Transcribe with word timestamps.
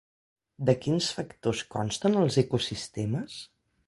De 0.69 0.73
quins 0.85 1.09
factors 1.17 1.61
consten 1.75 2.17
els 2.21 2.39
ecosistemes? 2.43 3.37